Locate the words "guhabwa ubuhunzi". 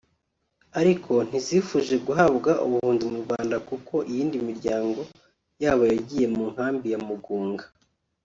2.07-3.05